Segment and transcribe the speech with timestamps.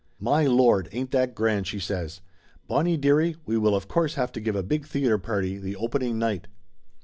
[0.19, 2.21] "My Lord, ain't that grand!" she says.
[2.67, 6.17] "Bonnie dearie, we will of course have to give a big theater party the opening
[6.17, 6.47] night